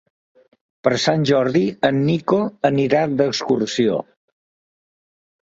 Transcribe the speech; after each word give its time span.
Per 0.87 0.93
Sant 1.03 1.25
Jordi 1.29 1.61
en 1.89 1.99
Nico 2.07 2.39
anirà 2.71 3.03
d'excursió. 3.21 4.01